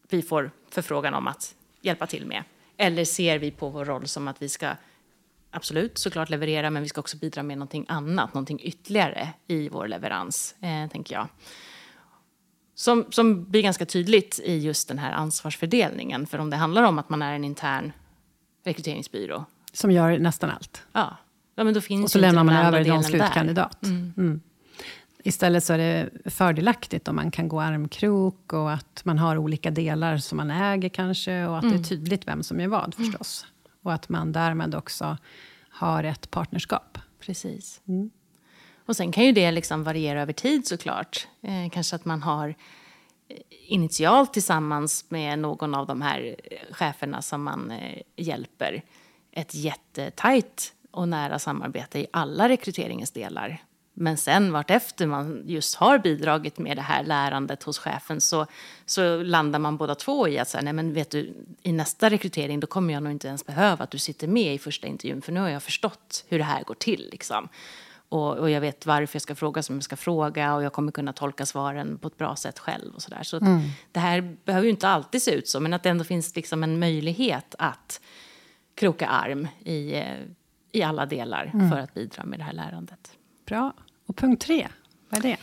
vi 0.08 0.22
får 0.22 0.50
förfrågan 0.70 1.14
om 1.14 1.26
att 1.26 1.54
hjälpa 1.80 2.06
till 2.06 2.26
med? 2.26 2.42
Eller 2.76 3.04
ser 3.04 3.38
vi 3.38 3.50
på 3.50 3.68
vår 3.68 3.84
roll 3.84 4.08
som 4.08 4.28
att 4.28 4.42
vi 4.42 4.48
ska 4.48 4.70
absolut 5.50 5.98
såklart 5.98 6.30
leverera, 6.30 6.70
men 6.70 6.82
vi 6.82 6.88
ska 6.88 7.00
också 7.00 7.16
bidra 7.16 7.42
med 7.42 7.58
någonting 7.58 7.86
annat, 7.88 8.34
någonting 8.34 8.60
ytterligare 8.62 9.28
i 9.46 9.68
vår 9.68 9.88
leverans, 9.88 10.54
eh, 10.60 10.90
tänker 10.90 11.14
jag. 11.14 11.28
Som, 12.74 13.06
som 13.10 13.50
blir 13.50 13.62
ganska 13.62 13.86
tydligt 13.86 14.40
i 14.44 14.58
just 14.58 14.88
den 14.88 14.98
här 14.98 15.12
ansvarsfördelningen. 15.12 16.26
För 16.26 16.38
om 16.38 16.50
det 16.50 16.56
handlar 16.56 16.82
om 16.82 16.98
att 16.98 17.08
man 17.08 17.22
är 17.22 17.34
en 17.34 17.44
intern 17.44 17.92
rekryteringsbyrå. 18.64 19.44
Som 19.72 19.90
gör 19.90 20.18
nästan 20.18 20.50
allt. 20.50 20.82
Ja. 20.92 21.16
Ja 21.54 21.64
men 21.64 21.74
då 21.74 21.80
finns 21.80 22.04
och 22.04 22.10
så 22.10 22.18
lämnar 22.18 22.44
man 22.44 22.56
över 22.56 22.84
någon 22.84 23.04
slutkandidat. 23.04 23.82
Mm. 23.84 24.12
Mm. 24.16 24.40
Istället 25.26 25.64
så 25.64 25.72
är 25.72 25.78
det 25.78 26.10
fördelaktigt 26.30 27.08
om 27.08 27.16
man 27.16 27.30
kan 27.30 27.48
gå 27.48 27.60
armkrok 27.60 28.52
och 28.52 28.72
att 28.72 29.04
man 29.04 29.18
har 29.18 29.38
olika 29.38 29.70
delar 29.70 30.18
som 30.18 30.36
man 30.36 30.50
äger 30.50 30.88
kanske 30.88 31.46
och 31.46 31.58
att 31.58 31.62
mm. 31.62 31.72
det 31.72 31.76
är 31.76 31.78
mm. 31.78 31.88
tydligt 31.88 32.28
vem 32.28 32.42
som 32.42 32.60
gör 32.60 32.68
vad 32.68 32.80
mm. 32.80 32.92
förstås. 32.92 33.46
Och 33.82 33.92
att 33.92 34.08
man 34.08 34.32
därmed 34.32 34.74
också 34.74 35.16
har 35.68 36.04
ett 36.04 36.30
partnerskap. 36.30 36.98
Precis. 37.20 37.80
Mm. 37.88 38.10
Och 38.86 38.96
sen 38.96 39.12
kan 39.12 39.24
ju 39.24 39.32
det 39.32 39.50
liksom 39.50 39.84
variera 39.84 40.22
över 40.22 40.32
tid 40.32 40.66
såklart. 40.66 41.28
Eh, 41.42 41.70
kanske 41.72 41.96
att 41.96 42.04
man 42.04 42.22
har 42.22 42.48
eh, 43.28 43.36
initialt 43.68 44.32
tillsammans 44.32 45.04
med 45.08 45.38
någon 45.38 45.74
av 45.74 45.86
de 45.86 46.02
här 46.02 46.36
cheferna 46.70 47.22
som 47.22 47.42
man 47.42 47.70
eh, 47.70 48.02
hjälper 48.16 48.82
ett 49.32 49.54
jättetajt 49.54 50.72
och 50.94 51.08
nära 51.08 51.38
samarbete 51.38 51.98
i 51.98 52.06
alla 52.10 52.48
rekryteringens 52.48 53.10
delar. 53.10 53.62
Men 53.96 54.16
sen 54.16 54.52
vartefter 54.52 55.06
man 55.06 55.42
just 55.46 55.74
har 55.74 55.98
bidragit 55.98 56.58
med 56.58 56.76
det 56.76 56.82
här 56.82 57.04
lärandet 57.04 57.62
hos 57.62 57.78
chefen 57.78 58.20
så, 58.20 58.46
så 58.86 59.22
landar 59.22 59.58
man 59.58 59.76
båda 59.76 59.94
två 59.94 60.28
i 60.28 60.38
att 60.38 60.48
säga, 60.48 60.62
nej 60.62 60.72
men 60.72 60.92
vet 60.92 61.10
du, 61.10 61.34
i 61.62 61.72
nästa 61.72 62.10
rekrytering 62.10 62.60
då 62.60 62.66
kommer 62.66 62.94
jag 62.94 63.02
nog 63.02 63.12
inte 63.12 63.28
ens 63.28 63.46
behöva 63.46 63.84
att 63.84 63.90
du 63.90 63.98
sitter 63.98 64.28
med 64.28 64.54
i 64.54 64.58
första 64.58 64.86
intervjun 64.86 65.22
för 65.22 65.32
nu 65.32 65.40
har 65.40 65.48
jag 65.48 65.62
förstått 65.62 66.24
hur 66.28 66.38
det 66.38 66.44
här 66.44 66.64
går 66.64 66.74
till. 66.74 67.08
Liksom. 67.12 67.48
Och, 68.08 68.36
och, 68.36 68.50
jag 68.50 68.60
vet 68.60 68.86
varför 68.86 69.16
jag 69.16 69.22
ska 69.22 69.34
fråga 69.34 69.62
som 69.62 69.76
jag 69.76 69.82
ska 69.84 69.96
fråga 69.96 70.54
och 70.54 70.62
jag 70.62 70.72
kommer 70.72 70.92
kunna 70.92 71.12
tolka 71.12 71.46
svaren 71.46 71.98
på 71.98 72.08
ett 72.08 72.18
bra 72.18 72.36
sätt 72.36 72.58
själv. 72.58 72.94
och 72.94 73.02
Så, 73.02 73.10
där. 73.10 73.22
så 73.22 73.36
mm. 73.36 73.60
Det 73.92 74.00
här 74.00 74.36
behöver 74.44 74.64
ju 74.64 74.70
inte 74.70 74.88
alltid 74.88 75.22
se 75.22 75.30
ut 75.30 75.48
så, 75.48 75.60
men 75.60 75.74
att 75.74 75.82
det 75.82 75.88
ändå 75.88 76.04
finns 76.04 76.36
liksom 76.36 76.62
en 76.62 76.78
möjlighet 76.78 77.54
att 77.58 78.00
kroka 78.74 79.06
arm 79.06 79.48
i, 79.64 79.94
eh, 79.94 80.04
i 80.74 80.82
alla 80.82 81.06
delar 81.06 81.50
mm. 81.54 81.70
för 81.70 81.78
att 81.78 81.94
bidra 81.94 82.24
med 82.24 82.38
det 82.38 82.42
här 82.42 82.52
lärandet. 82.52 83.12
Bra. 83.46 83.72
Och 84.06 84.16
punkt 84.16 84.42
tre, 84.42 84.68
vad 85.08 85.24
är 85.24 85.28
det? 85.28 85.36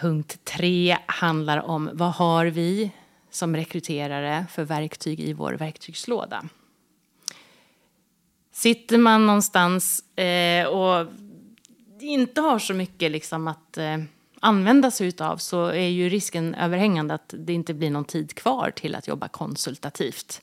Punkt 0.00 0.44
tre 0.44 0.98
handlar 1.06 1.58
om 1.58 1.90
vad 1.92 2.12
har 2.12 2.46
vi 2.46 2.90
som 3.30 3.56
rekryterare 3.56 4.46
för 4.50 4.64
verktyg 4.64 5.20
i 5.20 5.32
vår 5.32 5.52
verktygslåda. 5.52 6.44
Sitter 8.52 8.98
man 8.98 9.26
någonstans 9.26 10.16
eh, 10.18 10.66
och 10.66 11.06
inte 12.00 12.40
har 12.40 12.58
så 12.58 12.74
mycket 12.74 13.10
liksom 13.10 13.48
att 13.48 13.78
eh, 13.78 13.98
använda 14.40 14.90
sig 14.90 15.12
av 15.18 15.36
så 15.36 15.66
är 15.66 15.88
ju 15.88 16.08
risken 16.08 16.54
överhängande 16.54 17.14
att 17.14 17.34
det 17.38 17.52
inte 17.52 17.74
blir 17.74 17.90
någon 17.90 18.04
tid 18.04 18.34
kvar 18.34 18.70
till 18.70 18.94
att 18.94 19.08
jobba 19.08 19.28
konsultativt. 19.28 20.42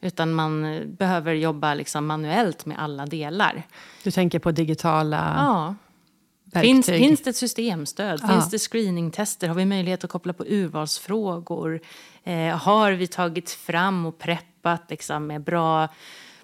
Utan 0.00 0.34
man 0.34 0.82
behöver 0.98 1.34
jobba 1.34 1.74
liksom 1.74 2.06
manuellt 2.06 2.66
med 2.66 2.78
alla 2.78 3.06
delar. 3.06 3.62
Du 4.04 4.10
tänker 4.10 4.38
på 4.38 4.50
digitala 4.50 5.34
ja. 5.36 5.74
Finns, 6.62 6.86
finns 6.86 7.22
det 7.22 7.30
ett 7.30 7.36
systemstöd? 7.36 8.20
Ja. 8.22 8.28
Finns 8.28 8.50
det 8.50 8.58
screeningtester? 8.58 9.48
Har 9.48 9.54
vi 9.54 9.64
möjlighet 9.64 10.04
att 10.04 10.10
koppla 10.10 10.32
på 10.32 10.44
urvalsfrågor? 10.44 11.80
Eh, 12.24 12.56
har 12.56 12.92
vi 12.92 13.06
tagit 13.06 13.50
fram 13.50 14.06
och 14.06 14.18
preppat 14.18 14.82
liksom, 14.90 15.26
med 15.26 15.42
bra 15.42 15.88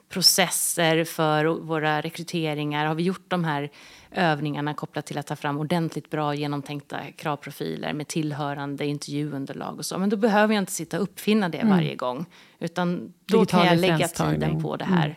processer 0.09 1.05
för 1.05 1.45
våra 1.45 2.01
rekryteringar? 2.01 2.87
Har 2.87 2.95
vi 2.95 3.03
gjort 3.03 3.31
de 3.31 3.45
här 3.45 3.71
övningarna 4.15 4.75
kopplat 4.75 5.07
till 5.07 5.19
att 5.19 5.27
ta 5.27 5.37
fram 5.37 5.59
ordentligt 5.59 6.11
bra 6.11 6.35
genomtänkta 6.35 7.01
kravprofiler 7.17 7.93
med 7.93 8.09
tillhörande 8.09 8.87
intervjuunderlag 8.87 9.79
och 9.79 9.87
så. 9.87 9.99
Men 9.99 10.11
då 10.11 10.17
behöver 10.17 10.55
jag 10.55 10.63
inte 10.63 10.73
sitta 10.73 10.97
och 10.97 11.03
uppfinna 11.03 11.49
det 11.49 11.59
mm. 11.59 11.77
varje 11.77 11.95
gång. 11.95 12.27
Utan 12.59 13.13
då 13.25 13.39
Digital 13.39 13.47
kan 13.47 13.67
jag 13.67 13.79
lägga 13.79 14.09
tiden 14.09 14.63
på 14.63 14.77
det 14.77 14.85
här. 14.85 15.05
Mm. 15.05 15.17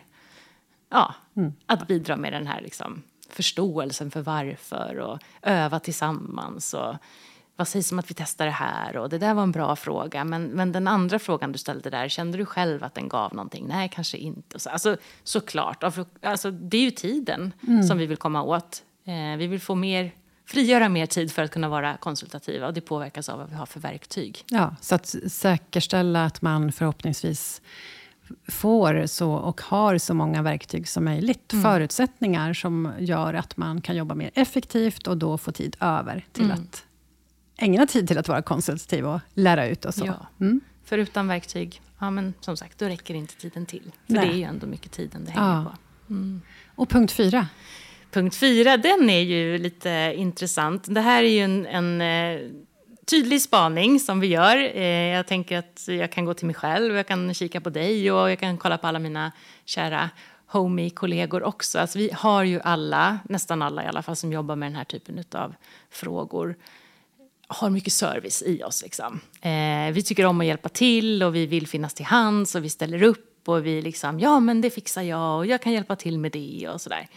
Ja, 0.90 1.14
mm. 1.36 1.52
att 1.66 1.86
bidra 1.86 2.16
med 2.16 2.32
den 2.32 2.46
här 2.46 2.60
liksom, 2.60 3.02
förståelsen 3.30 4.10
för 4.10 4.22
varför 4.22 4.98
och 4.98 5.18
öva 5.42 5.80
tillsammans. 5.80 6.74
Och 6.74 6.94
vad 7.58 7.68
sägs 7.68 7.92
om 7.92 7.98
att 7.98 8.10
vi 8.10 8.14
testar 8.14 8.44
det 8.44 8.50
här? 8.50 8.96
Och 8.96 9.08
det 9.08 9.18
där 9.18 9.34
var 9.34 9.42
en 9.42 9.52
bra 9.52 9.76
fråga. 9.76 10.24
Men, 10.24 10.44
men 10.44 10.72
den 10.72 10.88
andra 10.88 11.18
frågan 11.18 11.52
du 11.52 11.58
ställde 11.58 11.90
där, 11.90 12.08
kände 12.08 12.38
du 12.38 12.44
själv 12.44 12.84
att 12.84 12.94
den 12.94 13.08
gav 13.08 13.34
någonting? 13.34 13.66
Nej, 13.68 13.90
kanske 13.94 14.16
inte. 14.16 14.58
Så, 14.58 14.70
alltså, 14.70 14.96
såklart. 15.22 15.84
Alltså, 16.22 16.50
det 16.50 16.76
är 16.76 16.82
ju 16.82 16.90
tiden 16.90 17.52
mm. 17.68 17.82
som 17.82 17.98
vi 17.98 18.06
vill 18.06 18.16
komma 18.16 18.42
åt. 18.42 18.82
Eh, 19.04 19.36
vi 19.38 19.46
vill 19.46 19.60
få 19.60 19.74
mer 19.74 20.12
frigöra 20.46 20.88
mer 20.88 21.06
tid 21.06 21.32
för 21.32 21.42
att 21.42 21.50
kunna 21.50 21.68
vara 21.68 21.96
konsultativa. 21.96 22.66
Och 22.66 22.74
det 22.74 22.80
påverkas 22.80 23.28
av 23.28 23.38
vad 23.38 23.50
vi 23.50 23.54
har 23.54 23.66
för 23.66 23.80
verktyg. 23.80 24.44
Ja, 24.46 24.76
så 24.80 24.94
att 24.94 25.14
säkerställa 25.28 26.24
att 26.24 26.42
man 26.42 26.72
förhoppningsvis 26.72 27.62
får 28.48 29.06
så 29.06 29.32
och 29.32 29.60
har 29.60 29.98
så 29.98 30.14
många 30.14 30.42
verktyg 30.42 30.88
som 30.88 31.04
möjligt. 31.04 31.52
Mm. 31.52 31.62
Förutsättningar 31.62 32.52
som 32.52 32.92
gör 32.98 33.34
att 33.34 33.56
man 33.56 33.80
kan 33.80 33.96
jobba 33.96 34.14
mer 34.14 34.30
effektivt 34.34 35.06
och 35.06 35.16
då 35.16 35.38
få 35.38 35.52
tid 35.52 35.76
över 35.80 36.26
till 36.32 36.44
mm. 36.44 36.56
att 36.56 36.84
ägna 37.58 37.86
tid 37.86 38.08
till 38.08 38.18
att 38.18 38.28
vara 38.28 38.42
konsultativ 38.42 39.06
och 39.06 39.20
lära 39.34 39.68
ut 39.68 39.84
och 39.84 39.94
så. 39.94 40.06
Ja. 40.06 40.26
Mm. 40.40 40.60
För 40.84 40.98
utan 40.98 41.28
verktyg, 41.28 41.80
ja 41.98 42.10
men 42.10 42.34
som 42.40 42.56
sagt, 42.56 42.78
då 42.78 42.86
räcker 42.86 43.14
inte 43.14 43.34
tiden 43.34 43.66
till. 43.66 43.92
För 44.06 44.14
Nej. 44.14 44.26
det 44.26 44.32
är 44.32 44.36
ju 44.36 44.42
ändå 44.42 44.66
mycket 44.66 44.92
tiden 44.92 45.24
det 45.24 45.30
hänger 45.30 45.48
ja. 45.48 45.64
på. 46.06 46.12
Mm. 46.12 46.42
Och 46.74 46.88
punkt 46.88 47.12
fyra? 47.12 47.46
Punkt 48.10 48.36
fyra, 48.36 48.76
den 48.76 49.10
är 49.10 49.20
ju 49.20 49.58
lite 49.58 50.12
intressant. 50.16 50.84
Det 50.88 51.00
här 51.00 51.22
är 51.22 51.28
ju 51.28 51.40
en, 51.40 51.66
en 51.66 52.00
eh, 52.00 52.50
tydlig 53.06 53.42
spaning 53.42 54.00
som 54.00 54.20
vi 54.20 54.26
gör. 54.26 54.56
Eh, 54.56 54.84
jag 54.86 55.26
tänker 55.26 55.58
att 55.58 55.84
jag 55.88 56.12
kan 56.12 56.24
gå 56.24 56.34
till 56.34 56.46
mig 56.46 56.54
själv, 56.54 56.96
jag 56.96 57.06
kan 57.06 57.34
kika 57.34 57.60
på 57.60 57.70
dig 57.70 58.12
och 58.12 58.30
jag 58.30 58.38
kan 58.38 58.58
kolla 58.58 58.78
på 58.78 58.86
alla 58.86 58.98
mina 58.98 59.32
kära 59.64 60.10
homie-kollegor 60.46 61.42
också. 61.42 61.78
Alltså 61.78 61.98
vi 61.98 62.10
har 62.14 62.44
ju 62.44 62.60
alla, 62.60 63.18
nästan 63.24 63.62
alla 63.62 63.84
i 63.84 63.86
alla 63.86 64.02
fall, 64.02 64.16
som 64.16 64.32
jobbar 64.32 64.56
med 64.56 64.66
den 64.66 64.76
här 64.76 64.84
typen 64.84 65.24
av 65.32 65.54
frågor 65.90 66.56
har 67.48 67.70
mycket 67.70 67.92
service 67.92 68.42
i 68.46 68.62
oss. 68.62 68.82
Liksom. 68.82 69.20
Eh, 69.40 69.92
vi 69.92 70.02
tycker 70.02 70.26
om 70.26 70.40
att 70.40 70.46
hjälpa 70.46 70.68
till 70.68 71.22
och 71.22 71.34
vi 71.34 71.46
vill 71.46 71.66
finnas 71.66 71.94
till 71.94 72.04
hands 72.04 72.54
och 72.54 72.64
vi 72.64 72.70
ställer 72.70 73.02
upp 73.02 73.48
och 73.48 73.66
vi 73.66 73.82
liksom, 73.82 74.20
ja 74.20 74.40
men 74.40 74.60
det 74.60 74.70
fixar 74.70 75.02
jag 75.02 75.38
och 75.38 75.46
jag 75.46 75.62
kan 75.62 75.72
hjälpa 75.72 75.96
till 75.96 76.18
med 76.18 76.32
det 76.32 76.68
och 76.68 76.80
sådär. 76.80 77.08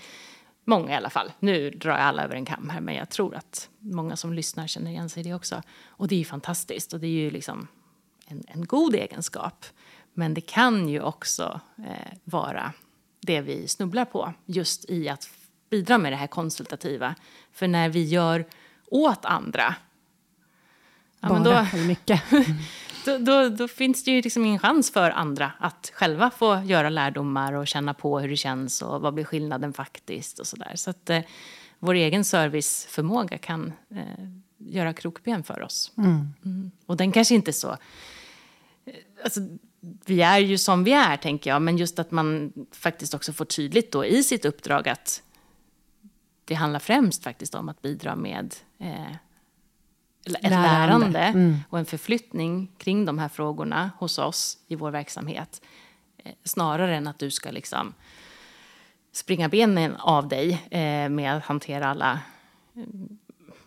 Många 0.65 0.91
i 0.91 0.95
alla 0.95 1.09
fall. 1.09 1.31
Nu 1.39 1.69
drar 1.69 1.91
jag 1.91 2.01
alla 2.01 2.23
över 2.23 2.35
en 2.35 2.45
kam 2.45 2.69
här, 2.69 2.81
men 2.81 2.95
jag 2.95 3.09
tror 3.09 3.35
att 3.35 3.69
många 3.79 4.15
som 4.15 4.33
lyssnar 4.33 4.67
känner 4.67 4.91
igen 4.91 5.09
sig 5.09 5.21
i 5.21 5.23
det 5.23 5.33
också. 5.33 5.61
Och 5.85 6.07
det 6.07 6.15
är 6.15 6.19
ju 6.19 6.25
fantastiskt 6.25 6.93
och 6.93 6.99
det 6.99 7.07
är 7.07 7.21
ju 7.21 7.31
liksom 7.31 7.67
en, 8.27 8.43
en 8.47 8.65
god 8.65 8.95
egenskap. 8.95 9.65
Men 10.13 10.33
det 10.33 10.41
kan 10.41 10.89
ju 10.89 11.01
också 11.01 11.59
eh, 11.77 12.17
vara 12.23 12.73
det 13.19 13.41
vi 13.41 13.67
snubblar 13.67 14.05
på, 14.05 14.33
just 14.45 14.89
i 14.89 15.09
att 15.09 15.29
bidra 15.69 15.97
med 15.97 16.11
det 16.11 16.15
här 16.15 16.27
konsultativa. 16.27 17.15
För 17.51 17.67
när 17.67 17.89
vi 17.89 18.03
gör 18.03 18.45
åt 18.85 19.25
andra... 19.25 19.75
Ja, 21.21 21.29
Bara 21.29 21.67
då, 21.71 21.77
mycket. 21.77 22.21
då, 23.05 23.17
då, 23.17 23.49
då, 23.49 23.67
finns 23.67 24.03
det 24.03 24.11
ju 24.11 24.21
liksom 24.21 24.45
ingen 24.45 24.59
chans 24.59 24.91
för 24.91 25.11
andra 25.11 25.51
att 25.59 25.91
själva 25.93 26.31
få 26.31 26.61
göra 26.65 26.89
lärdomar 26.89 27.53
och 27.53 27.67
känna 27.67 27.93
på 27.93 28.19
hur 28.19 28.29
det 28.29 28.37
känns 28.37 28.81
och 28.81 29.01
vad 29.01 29.13
blir 29.13 29.23
skillnaden 29.23 29.73
faktiskt 29.73 30.39
och 30.39 30.47
sådär. 30.47 30.71
Så 30.75 30.89
att 30.89 31.09
eh, 31.09 31.21
vår 31.79 31.93
egen 31.93 32.25
serviceförmåga 32.25 33.37
kan 33.37 33.73
eh, 33.89 34.27
göra 34.57 34.93
krokben 34.93 35.43
för 35.43 35.61
oss. 35.61 35.91
Mm. 35.97 36.33
Mm. 36.45 36.71
Och 36.85 36.97
den 36.97 37.11
kanske 37.11 37.35
inte 37.35 37.51
är 37.51 37.53
så... 37.53 37.71
Eh, 38.85 38.93
alltså, 39.23 39.39
vi 40.05 40.21
är 40.21 40.39
ju 40.39 40.57
som 40.57 40.83
vi 40.83 40.91
är, 40.91 41.17
tänker 41.17 41.49
jag, 41.49 41.61
men 41.61 41.77
just 41.77 41.99
att 41.99 42.11
man 42.11 42.53
faktiskt 42.71 43.13
också 43.13 43.33
får 43.33 43.45
tydligt 43.45 43.91
då 43.91 44.05
i 44.05 44.23
sitt 44.23 44.45
uppdrag 44.45 44.89
att 44.89 45.23
det 46.45 46.53
handlar 46.53 46.79
främst 46.79 47.23
faktiskt 47.23 47.55
om 47.55 47.69
att 47.69 47.81
bidra 47.81 48.15
med 48.15 48.55
eh, 48.79 49.15
ett 50.25 50.31
lärande, 50.31 50.67
lärande 50.67 51.19
mm. 51.19 51.57
och 51.69 51.79
en 51.79 51.85
förflyttning 51.85 52.71
kring 52.77 53.05
de 53.05 53.19
här 53.19 53.29
frågorna 53.29 53.91
hos 53.97 54.17
oss 54.17 54.57
i 54.67 54.75
vår 54.75 54.91
verksamhet. 54.91 55.61
Eh, 56.17 56.33
snarare 56.43 56.95
än 56.95 57.07
att 57.07 57.19
du 57.19 57.31
ska 57.31 57.51
liksom 57.51 57.93
springa 59.11 59.49
benen 59.49 59.95
av 59.95 60.27
dig 60.27 60.67
eh, 60.71 61.09
med 61.09 61.37
att 61.37 61.43
hantera 61.43 61.87
alla 61.87 62.19
eh, 62.75 62.83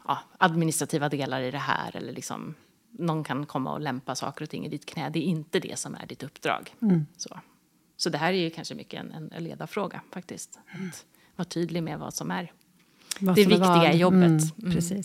ja, 0.06 0.18
administrativa 0.38 1.08
delar 1.08 1.40
i 1.40 1.50
det 1.50 1.58
här. 1.58 1.96
Eller 1.96 2.12
liksom, 2.12 2.54
någon 2.90 3.24
kan 3.24 3.46
komma 3.46 3.72
och 3.72 3.80
lämpa 3.80 4.14
saker 4.14 4.42
och 4.42 4.50
ting 4.50 4.66
i 4.66 4.68
ditt 4.68 4.86
knä. 4.86 5.10
Det 5.10 5.18
är 5.18 5.22
inte 5.22 5.60
det 5.60 5.78
som 5.78 5.94
är 5.94 6.06
ditt 6.06 6.22
uppdrag. 6.22 6.74
Mm. 6.82 7.06
Så. 7.16 7.40
Så 7.96 8.10
det 8.10 8.18
här 8.18 8.32
är 8.32 8.38
ju 8.38 8.50
kanske 8.50 8.74
mycket 8.74 9.00
en, 9.00 9.32
en 9.32 9.44
ledarfråga 9.44 10.00
faktiskt. 10.12 10.58
Att 10.66 11.04
vara 11.36 11.44
tydlig 11.44 11.82
med 11.82 11.98
vad 11.98 12.14
som 12.14 12.30
är 12.30 12.52
vad 13.20 13.34
det 13.34 13.44
viktiga 13.44 13.92
i 13.92 13.96
jobbet. 13.96 14.58
Mm, 14.58 14.72
mm. 14.90 15.02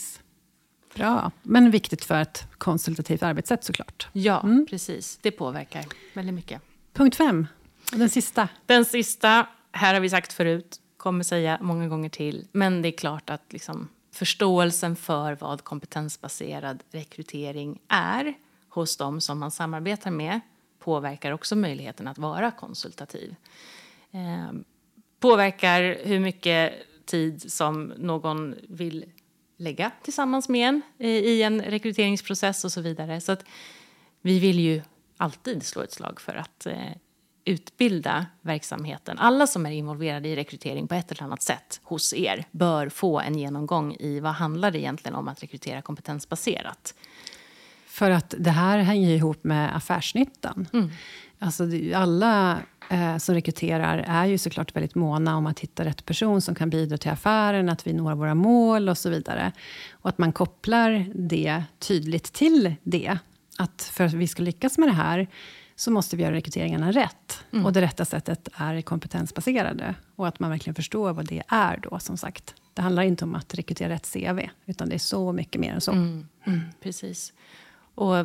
Bra, 0.95 1.31
men 1.43 1.71
viktigt 1.71 2.05
för 2.05 2.21
ett 2.21 2.47
konsultativt 2.57 3.23
arbetssätt 3.23 3.63
såklart. 3.63 4.07
Ja, 4.13 4.41
mm. 4.43 4.65
precis. 4.69 5.19
Det 5.21 5.31
påverkar 5.31 5.85
väldigt 6.13 6.35
mycket. 6.35 6.61
Punkt 6.93 7.15
fem, 7.15 7.47
den 7.91 8.09
sista. 8.09 8.47
Den 8.65 8.85
sista, 8.85 9.47
här 9.71 9.93
har 9.93 10.01
vi 10.01 10.09
sagt 10.09 10.33
förut, 10.33 10.79
kommer 10.97 11.23
säga 11.23 11.57
många 11.61 11.87
gånger 11.87 12.09
till. 12.09 12.47
Men 12.51 12.81
det 12.81 12.87
är 12.87 12.97
klart 12.97 13.29
att 13.29 13.53
liksom, 13.53 13.87
förståelsen 14.11 14.95
för 14.95 15.33
vad 15.33 15.63
kompetensbaserad 15.63 16.83
rekrytering 16.91 17.79
är 17.87 18.33
hos 18.69 18.97
dem 18.97 19.21
som 19.21 19.39
man 19.39 19.51
samarbetar 19.51 20.11
med 20.11 20.39
påverkar 20.79 21.31
också 21.31 21.55
möjligheten 21.55 22.07
att 22.07 22.17
vara 22.17 22.51
konsultativ. 22.51 23.35
Eh, 24.11 24.51
påverkar 25.19 25.97
hur 26.03 26.19
mycket 26.19 26.73
tid 27.05 27.51
som 27.51 27.93
någon 27.97 28.55
vill 28.67 29.05
lägga 29.59 29.91
tillsammans 30.03 30.49
med 30.49 30.69
en 30.69 30.81
eh, 30.99 31.09
i 31.09 31.41
en 31.41 31.61
rekryteringsprocess 31.61 32.65
och 32.65 32.71
så 32.71 32.81
vidare. 32.81 33.21
Så 33.21 33.31
att 33.31 33.45
vi 34.21 34.39
vill 34.39 34.59
ju 34.59 34.81
alltid 35.17 35.63
slå 35.63 35.81
ett 35.81 35.91
slag 35.91 36.21
för 36.21 36.35
att 36.35 36.65
eh, 36.65 36.91
utbilda 37.45 38.25
verksamheten. 38.41 39.17
Alla 39.17 39.47
som 39.47 39.65
är 39.65 39.71
involverade 39.71 40.29
i 40.29 40.35
rekrytering 40.35 40.87
på 40.87 40.95
ett 40.95 41.11
eller 41.11 41.23
annat 41.23 41.41
sätt 41.41 41.79
hos 41.83 42.13
er 42.13 42.45
bör 42.51 42.89
få 42.89 43.19
en 43.19 43.39
genomgång 43.39 43.95
i 43.99 44.19
vad 44.19 44.33
handlar 44.33 44.71
det 44.71 44.79
egentligen 44.79 45.15
om 45.15 45.27
att 45.27 45.43
rekrytera 45.43 45.81
kompetensbaserat. 45.81 46.93
För 47.87 48.11
att 48.11 48.35
det 48.37 48.51
här 48.51 48.79
hänger 48.79 49.09
ihop 49.09 49.43
med 49.43 49.75
affärsnyttan. 49.75 50.67
Mm. 50.73 50.89
Alltså, 51.39 51.63
alla 51.95 52.59
eh, 52.89 53.17
som 53.17 53.35
rekryterar 53.35 54.05
är 54.07 54.25
ju 54.25 54.37
såklart 54.37 54.75
väldigt 54.75 54.95
måna 54.95 55.37
om 55.37 55.47
att 55.47 55.59
hitta 55.59 55.85
rätt 55.85 56.05
person 56.05 56.41
som 56.41 56.55
kan 56.55 56.69
bidra 56.69 56.97
till 56.97 57.11
affären, 57.11 57.69
att 57.69 57.87
vi 57.87 57.93
når 57.93 58.15
våra 58.15 58.35
mål 58.35 58.89
och 58.89 58.97
så 58.97 59.09
vidare. 59.09 59.51
Och 59.91 60.09
att 60.09 60.17
man 60.17 60.31
kopplar 60.31 61.11
det 61.15 61.63
tydligt 61.79 62.33
till 62.33 62.75
det. 62.83 63.17
Att 63.57 63.81
för 63.81 64.03
att 64.03 64.13
vi 64.13 64.27
ska 64.27 64.43
lyckas 64.43 64.77
med 64.77 64.89
det 64.89 64.93
här 64.93 65.27
så 65.75 65.91
måste 65.91 66.15
vi 66.15 66.23
göra 66.23 66.35
rekryteringarna 66.35 66.91
rätt. 66.91 67.43
Mm. 67.51 67.65
Och 67.65 67.73
det 67.73 67.81
rätta 67.81 68.05
sättet 68.05 68.49
är 68.53 68.81
kompetensbaserade. 68.81 69.95
Och 70.15 70.27
att 70.27 70.39
man 70.39 70.49
verkligen 70.49 70.75
förstår 70.75 71.13
vad 71.13 71.27
det 71.27 71.43
är 71.47 71.77
då, 71.77 71.99
som 71.99 72.17
sagt. 72.17 72.55
Det 72.73 72.81
handlar 72.81 73.03
inte 73.03 73.23
om 73.23 73.35
att 73.35 73.53
rekrytera 73.53 73.89
rätt 73.89 74.13
CV, 74.13 74.39
utan 74.65 74.89
det 74.89 74.95
är 74.95 74.99
så 74.99 75.31
mycket 75.31 75.61
mer 75.61 75.73
än 75.73 75.81
så. 75.81 75.91
Mm, 75.91 76.27
mm, 76.45 76.61
precis. 76.81 77.33
Och 77.95 78.15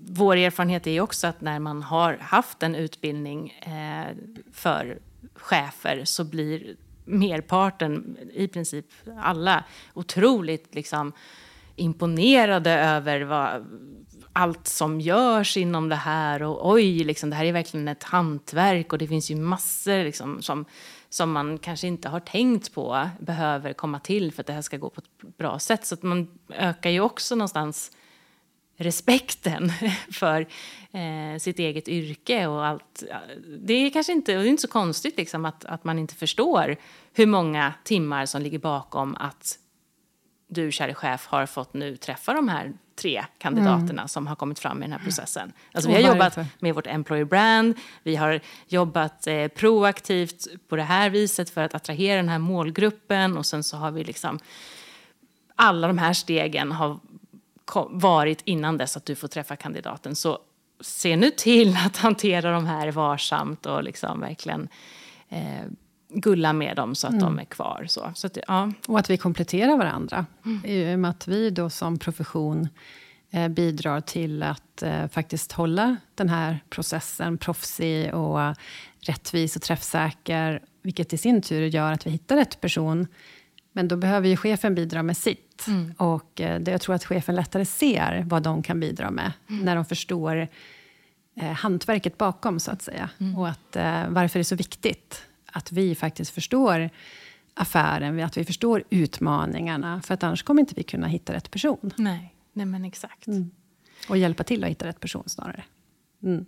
vår 0.00 0.36
erfarenhet 0.36 0.86
är 0.86 1.00
också 1.00 1.26
att 1.26 1.40
när 1.40 1.58
man 1.58 1.82
har 1.82 2.16
haft 2.20 2.62
en 2.62 2.74
utbildning 2.74 3.50
eh, 3.50 4.16
för 4.52 4.98
chefer 5.34 6.04
så 6.04 6.24
blir 6.24 6.76
merparten, 7.04 8.16
i 8.34 8.48
princip 8.48 8.86
alla, 9.20 9.64
otroligt 9.94 10.74
liksom, 10.74 11.12
imponerade 11.76 12.70
över 12.70 13.20
vad, 13.20 13.66
allt 14.32 14.66
som 14.66 15.00
görs 15.00 15.56
inom 15.56 15.88
det 15.88 15.96
här. 15.96 16.42
Och 16.42 16.70
oj, 16.70 17.04
liksom, 17.04 17.30
det 17.30 17.36
här 17.36 17.44
är 17.44 17.52
verkligen 17.52 17.88
ett 17.88 18.02
hantverk 18.02 18.92
och 18.92 18.98
det 18.98 19.08
finns 19.08 19.30
ju 19.30 19.36
massor 19.36 20.04
liksom, 20.04 20.42
som, 20.42 20.64
som 21.08 21.32
man 21.32 21.58
kanske 21.58 21.86
inte 21.86 22.08
har 22.08 22.20
tänkt 22.20 22.74
på 22.74 23.08
behöver 23.20 23.72
komma 23.72 24.00
till 24.00 24.32
för 24.32 24.42
att 24.42 24.46
det 24.46 24.52
här 24.52 24.62
ska 24.62 24.76
gå 24.76 24.90
på 24.90 25.00
ett 25.00 25.36
bra 25.36 25.58
sätt. 25.58 25.86
Så 25.86 25.94
att 25.94 26.02
man 26.02 26.38
ökar 26.48 26.90
ju 26.90 27.00
också 27.00 27.34
någonstans 27.34 27.90
respekten 28.76 29.72
för 30.10 30.46
eh, 30.92 31.38
sitt 31.38 31.58
eget 31.58 31.88
yrke 31.88 32.46
och 32.46 32.66
allt. 32.66 33.02
Det 33.58 33.74
är 33.74 33.90
kanske 33.90 34.12
inte, 34.12 34.32
det 34.32 34.38
är 34.38 34.44
inte 34.44 34.62
så 34.62 34.68
konstigt 34.68 35.16
liksom 35.16 35.44
att, 35.44 35.64
att 35.64 35.84
man 35.84 35.98
inte 35.98 36.14
förstår 36.14 36.76
hur 37.12 37.26
många 37.26 37.74
timmar 37.84 38.26
som 38.26 38.42
ligger 38.42 38.58
bakom 38.58 39.16
att 39.20 39.58
du, 40.48 40.72
käre 40.72 40.94
chef, 40.94 41.26
har 41.26 41.46
fått 41.46 41.74
nu 41.74 41.96
träffa 41.96 42.32
de 42.32 42.48
här 42.48 42.72
tre 42.96 43.24
kandidaterna 43.38 44.02
mm. 44.02 44.08
som 44.08 44.26
har 44.26 44.36
kommit 44.36 44.58
fram 44.58 44.78
i 44.78 44.80
den 44.80 44.92
här 44.92 44.98
processen. 44.98 45.52
Alltså, 45.72 45.90
vi 45.90 46.02
har 46.02 46.12
jobbat 46.12 46.38
med 46.58 46.74
vårt 46.74 46.86
employer 46.86 47.24
brand, 47.24 47.74
vi 48.02 48.16
har 48.16 48.40
jobbat 48.68 49.26
eh, 49.26 49.48
proaktivt 49.48 50.46
på 50.68 50.76
det 50.76 50.82
här 50.82 51.10
viset 51.10 51.50
för 51.50 51.60
att 51.60 51.74
attrahera 51.74 52.16
den 52.16 52.28
här 52.28 52.38
målgruppen 52.38 53.36
och 53.36 53.46
sen 53.46 53.62
så 53.62 53.76
har 53.76 53.90
vi 53.90 54.04
liksom 54.04 54.38
alla 55.56 55.86
de 55.86 55.98
här 55.98 56.12
stegen 56.12 56.72
har 56.72 56.98
varit 57.90 58.42
innan 58.44 58.76
dess 58.76 58.96
att 58.96 59.04
du 59.04 59.14
får 59.14 59.28
träffa 59.28 59.56
kandidaten. 59.56 60.16
Så 60.16 60.38
se 60.80 61.16
nu 61.16 61.30
till 61.30 61.76
att 61.86 61.96
hantera 61.96 62.52
de 62.52 62.66
här 62.66 62.90
varsamt 62.90 63.66
och 63.66 63.84
liksom 63.84 64.20
verkligen 64.20 64.68
eh, 65.28 65.66
gulla 66.08 66.52
med 66.52 66.76
dem 66.76 66.94
så 66.94 67.06
att 67.06 67.12
mm. 67.12 67.24
de 67.24 67.38
är 67.38 67.44
kvar. 67.44 67.84
Så. 67.88 68.12
Så 68.14 68.26
att, 68.26 68.38
ja. 68.48 68.72
Och 68.88 68.98
att 68.98 69.10
vi 69.10 69.16
kompletterar 69.16 69.76
varandra. 69.76 70.26
Mm. 70.44 70.64
I 70.64 70.94
och 70.94 70.98
med 70.98 71.10
att 71.10 71.28
vi 71.28 71.50
då 71.50 71.70
som 71.70 71.98
profession 71.98 72.68
eh, 73.30 73.48
bidrar 73.48 74.00
till 74.00 74.42
att 74.42 74.82
eh, 74.82 75.08
faktiskt 75.08 75.52
hålla 75.52 75.96
den 76.14 76.28
här 76.28 76.60
processen 76.70 77.38
proffsig 77.38 78.14
och 78.14 78.56
rättvis 79.00 79.56
och 79.56 79.62
träffsäker. 79.62 80.62
Vilket 80.82 81.12
i 81.12 81.18
sin 81.18 81.42
tur 81.42 81.66
gör 81.66 81.92
att 81.92 82.06
vi 82.06 82.10
hittar 82.10 82.36
rätt 82.36 82.60
person. 82.60 83.06
Men 83.72 83.88
då 83.88 83.96
behöver 83.96 84.28
ju 84.28 84.36
chefen 84.36 84.74
bidra 84.74 85.02
med 85.02 85.16
sitt. 85.16 85.51
Mm. 85.68 85.94
Och 85.96 86.40
eh, 86.40 86.60
det, 86.60 86.70
jag 86.70 86.80
tror 86.80 86.94
att 86.94 87.04
chefen 87.04 87.34
lättare 87.34 87.64
ser 87.64 88.24
vad 88.26 88.42
de 88.42 88.62
kan 88.62 88.80
bidra 88.80 89.10
med. 89.10 89.32
Mm. 89.48 89.64
När 89.64 89.76
de 89.76 89.84
förstår 89.84 90.48
eh, 91.34 91.52
hantverket 91.52 92.18
bakom, 92.18 92.60
så 92.60 92.70
att 92.70 92.82
säga. 92.82 93.10
Mm. 93.18 93.38
Och 93.38 93.48
att, 93.48 93.76
eh, 93.76 94.08
varför 94.08 94.38
det 94.38 94.42
är 94.42 94.44
så 94.44 94.56
viktigt 94.56 95.22
att 95.46 95.72
vi 95.72 95.94
faktiskt 95.94 96.30
förstår 96.30 96.90
affären, 97.54 98.20
att 98.20 98.36
vi 98.36 98.44
förstår 98.44 98.84
utmaningarna. 98.90 100.02
För 100.02 100.14
att 100.14 100.22
annars 100.22 100.42
kommer 100.42 100.60
inte 100.60 100.74
vi 100.74 100.82
kunna 100.82 101.06
hitta 101.06 101.32
rätt 101.32 101.50
person. 101.50 101.90
Nej, 101.96 102.34
Nej 102.52 102.66
men 102.66 102.84
exakt. 102.84 103.26
Mm. 103.26 103.50
Och 104.08 104.16
hjälpa 104.16 104.44
till 104.44 104.64
att 104.64 104.70
hitta 104.70 104.86
rätt 104.86 105.00
person 105.00 105.24
snarare. 105.26 105.64
Mm. 106.22 106.46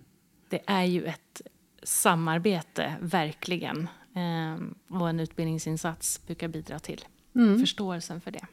Det 0.49 0.61
är 0.67 0.83
ju 0.83 1.05
ett 1.05 1.41
samarbete, 1.83 2.95
verkligen. 3.01 3.89
Ehm, 4.15 4.75
och 4.89 5.09
en 5.09 5.21
utbildningsinsats 5.21 6.27
brukar 6.27 6.49
bidra 6.49 6.79
till 6.79 7.05
mm. 7.35 7.61
förståelsen 7.61 8.21
för 8.21 8.31
det. 8.31 8.47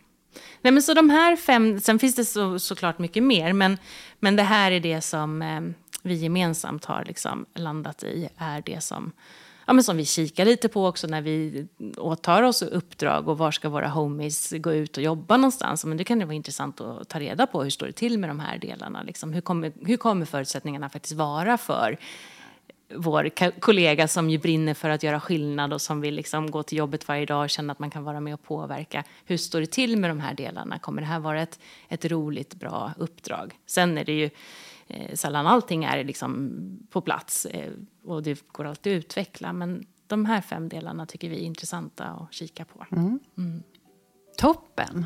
Nej, 0.61 0.73
men 0.73 0.83
så 0.83 0.93
de 0.93 1.09
här 1.09 1.35
fem, 1.35 1.79
sen 1.79 1.99
finns 1.99 2.15
det 2.15 2.25
så, 2.25 2.59
såklart 2.59 2.99
mycket 2.99 3.23
mer, 3.23 3.53
men, 3.53 3.77
men 4.19 4.35
det 4.35 4.43
här 4.43 4.71
är 4.71 4.79
det 4.79 5.01
som 5.01 5.41
eh, 5.41 5.61
vi 6.01 6.15
gemensamt 6.15 6.85
har 6.85 7.05
liksom 7.05 7.45
landat 7.55 8.03
i, 8.03 8.29
är 8.37 8.61
det 8.65 8.81
som 8.81 9.11
ja, 9.71 9.73
men 9.73 9.83
som 9.83 9.97
vi 9.97 10.05
kikar 10.05 10.45
lite 10.45 10.69
på 10.69 10.85
också 10.87 11.07
när 11.07 11.21
vi 11.21 11.67
åtar 11.97 12.43
oss 12.43 12.61
uppdrag 12.61 13.27
och 13.27 13.37
var 13.37 13.51
ska 13.51 13.69
våra 13.69 13.87
homies 13.87 14.53
gå 14.57 14.73
ut 14.73 14.97
och 14.97 15.03
jobba 15.03 15.37
någonstans. 15.37 15.85
Men 15.85 15.97
det 15.97 16.03
kan 16.03 16.19
det 16.19 16.25
vara 16.25 16.35
intressant 16.35 16.81
att 16.81 17.09
ta 17.09 17.19
reda 17.19 17.47
på 17.47 17.63
hur 17.63 17.69
står 17.69 17.85
det 17.85 17.93
till 17.93 18.19
med 18.19 18.29
de 18.29 18.39
här 18.39 18.57
delarna. 18.57 19.03
Liksom, 19.03 19.33
hur, 19.33 19.41
kommer, 19.41 19.71
hur 19.85 19.97
kommer 19.97 20.25
förutsättningarna 20.25 20.89
faktiskt 20.89 21.15
vara 21.15 21.57
för 21.57 21.97
vår 22.95 23.29
kollega 23.59 24.07
som 24.07 24.29
ju 24.29 24.37
brinner 24.37 24.73
för 24.73 24.89
att 24.89 25.03
göra 25.03 25.19
skillnad 25.19 25.73
och 25.73 25.81
som 25.81 26.01
vill 26.01 26.15
liksom 26.15 26.51
gå 26.51 26.63
till 26.63 26.77
jobbet 26.77 27.07
varje 27.07 27.25
dag 27.25 27.43
och 27.43 27.49
känna 27.49 27.73
att 27.73 27.79
man 27.79 27.89
kan 27.89 28.03
vara 28.03 28.19
med 28.19 28.33
och 28.33 28.43
påverka. 28.43 29.03
Hur 29.25 29.37
står 29.37 29.59
det 29.59 29.71
till 29.71 29.97
med 29.97 30.09
de 30.09 30.19
här 30.19 30.33
delarna? 30.33 30.79
Kommer 30.79 31.01
det 31.01 31.07
här 31.07 31.19
vara 31.19 31.41
ett, 31.41 31.59
ett 31.89 32.05
roligt, 32.05 32.55
bra 32.55 32.93
uppdrag? 32.97 33.53
Sen 33.65 33.97
är 33.97 34.05
det 34.05 34.13
ju 34.13 34.29
eh, 34.87 35.13
sällan 35.13 35.47
allting 35.47 35.83
är 35.83 36.03
liksom 36.03 36.51
på 36.89 37.01
plats 37.01 37.45
eh, 37.45 37.71
och 38.05 38.23
det 38.23 38.47
går 38.47 38.65
alltid 38.65 38.93
att 38.93 38.97
utveckla. 38.97 39.53
Men 39.53 39.85
de 40.07 40.25
här 40.25 40.41
fem 40.41 40.69
delarna 40.69 41.05
tycker 41.05 41.29
vi 41.29 41.35
är 41.35 41.45
intressanta 41.45 42.03
att 42.03 42.33
kika 42.33 42.65
på. 42.65 42.85
Mm. 42.91 43.19
Mm. 43.37 43.63
Toppen! 44.37 45.05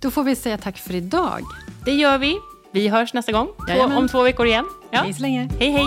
Då 0.00 0.10
får 0.10 0.24
vi 0.24 0.36
säga 0.36 0.58
tack 0.58 0.78
för 0.78 0.94
idag. 0.94 1.42
Det 1.84 1.92
gör 1.92 2.18
vi. 2.18 2.38
Vi 2.72 2.88
hörs 2.88 3.14
nästa 3.14 3.32
gång, 3.32 3.48
två, 3.68 3.82
om 3.82 4.08
två 4.08 4.22
veckor 4.22 4.46
igen. 4.46 4.66
Ja. 4.90 5.00
Hej 5.00 5.14
så 5.14 5.22
länge. 5.22 5.50
Hej, 5.58 5.70
hej. 5.70 5.86